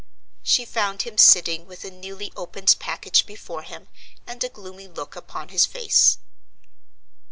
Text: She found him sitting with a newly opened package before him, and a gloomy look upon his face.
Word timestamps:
She 0.41 0.65
found 0.65 1.03
him 1.03 1.19
sitting 1.19 1.67
with 1.67 1.85
a 1.85 1.91
newly 1.91 2.33
opened 2.35 2.75
package 2.79 3.23
before 3.27 3.61
him, 3.61 3.87
and 4.25 4.43
a 4.43 4.49
gloomy 4.49 4.87
look 4.87 5.15
upon 5.15 5.49
his 5.49 5.67
face. 5.67 6.17